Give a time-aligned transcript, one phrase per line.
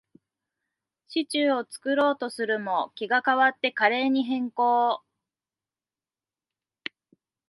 [1.09, 5.03] シチューを作ろうとするも、気が変わってカレーに変更